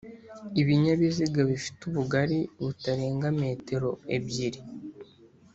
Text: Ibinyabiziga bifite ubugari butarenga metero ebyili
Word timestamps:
Ibinyabiziga 0.61 1.41
bifite 1.49 1.81
ubugari 1.89 2.39
butarenga 2.65 3.27
metero 3.41 3.89
ebyili 4.15 4.59